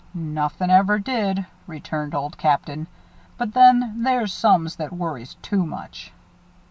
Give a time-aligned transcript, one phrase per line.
[0.15, 2.87] "Nothin' ever did," returned Old Captain.
[3.37, 6.11] "But then, there's some that worries too much."